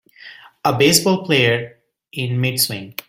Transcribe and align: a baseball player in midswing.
a 0.65 0.73
baseball 0.75 1.23
player 1.25 1.77
in 2.11 2.39
midswing. 2.41 2.95